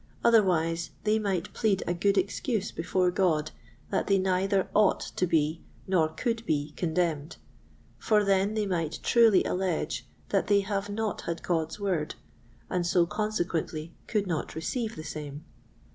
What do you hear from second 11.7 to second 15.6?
Word, and so consequently could not receive the same.